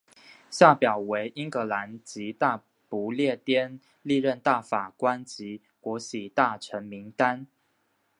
[0.49, 7.45] 下表为英格兰及大不列颠历任大法官及国玺大臣名单。